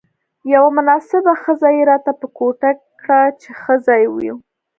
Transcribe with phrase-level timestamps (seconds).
[0.53, 2.69] یوه مناسبه خزه يې راته په ګوته
[3.01, 4.33] کړه، چې ښه ځای وو.